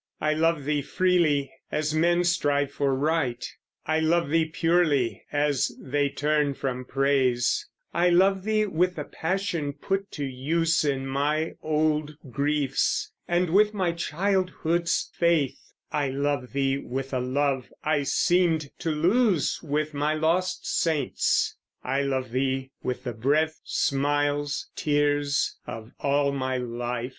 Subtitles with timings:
[0.19, 3.45] I love thee freely, as men strive for Right;
[3.85, 9.73] I love thee purely, as they turn from Praise; I love thee with the passion
[9.73, 15.59] put to use In my old griefs, and with my childhood's faith;
[15.91, 22.01] I love thee with a love I seemed to lose With my lost saints I
[22.01, 27.09] love thee with the breath, Smiles, tears, of all my life!